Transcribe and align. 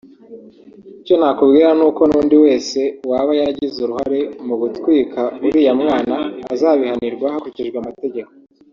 icyo 1.01 1.15
nakubwira 1.19 1.69
ni 1.77 1.83
uko 1.89 2.01
n’undi 2.09 2.35
wese 2.45 2.79
waba 3.09 3.31
yaragize 3.39 3.77
uruhare 3.81 4.19
mu 4.47 4.55
gutwika 4.61 5.21
uriya 5.45 5.73
mwana 5.81 6.15
azabihanirwa 6.53 7.27
hakurikijwe 7.35 7.77
amategeko 7.79 8.31